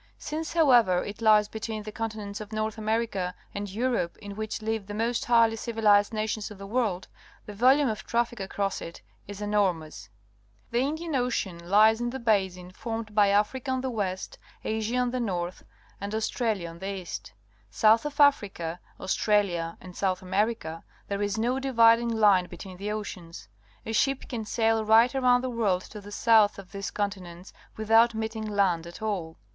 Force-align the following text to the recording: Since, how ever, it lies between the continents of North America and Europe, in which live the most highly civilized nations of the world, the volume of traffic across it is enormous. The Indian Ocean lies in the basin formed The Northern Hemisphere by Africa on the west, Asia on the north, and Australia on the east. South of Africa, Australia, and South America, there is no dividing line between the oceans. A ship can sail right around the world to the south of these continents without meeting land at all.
Since, 0.17 0.53
how 0.53 0.71
ever, 0.71 1.03
it 1.03 1.21
lies 1.21 1.47
between 1.47 1.83
the 1.83 1.91
continents 1.91 2.41
of 2.41 2.51
North 2.51 2.79
America 2.79 3.35
and 3.53 3.69
Europe, 3.69 4.17
in 4.17 4.35
which 4.35 4.63
live 4.63 4.87
the 4.87 4.95
most 4.95 5.25
highly 5.25 5.55
civilized 5.55 6.11
nations 6.11 6.49
of 6.49 6.57
the 6.57 6.65
world, 6.65 7.07
the 7.45 7.53
volume 7.53 7.87
of 7.87 8.01
traffic 8.03 8.39
across 8.39 8.81
it 8.81 9.03
is 9.27 9.41
enormous. 9.43 10.09
The 10.71 10.79
Indian 10.79 11.13
Ocean 11.15 11.69
lies 11.69 12.01
in 12.01 12.09
the 12.09 12.17
basin 12.17 12.71
formed 12.71 13.09
The 13.09 13.11
Northern 13.11 13.23
Hemisphere 13.31 13.35
by 13.35 13.39
Africa 13.41 13.71
on 13.71 13.81
the 13.81 13.89
west, 13.91 14.37
Asia 14.63 14.97
on 14.97 15.11
the 15.11 15.19
north, 15.19 15.63
and 16.01 16.15
Australia 16.15 16.67
on 16.67 16.79
the 16.79 16.91
east. 16.95 17.33
South 17.69 18.03
of 18.03 18.19
Africa, 18.19 18.79
Australia, 18.99 19.77
and 19.79 19.95
South 19.95 20.23
America, 20.23 20.83
there 21.09 21.21
is 21.21 21.37
no 21.37 21.59
dividing 21.59 22.09
line 22.09 22.47
between 22.47 22.77
the 22.77 22.91
oceans. 22.91 23.47
A 23.85 23.91
ship 23.91 24.27
can 24.27 24.45
sail 24.45 24.83
right 24.83 25.13
around 25.13 25.41
the 25.43 25.51
world 25.51 25.83
to 25.91 26.01
the 26.01 26.11
south 26.11 26.57
of 26.57 26.71
these 26.71 26.89
continents 26.89 27.53
without 27.77 28.15
meeting 28.15 28.47
land 28.47 28.87
at 28.87 29.03
all. 29.03 29.37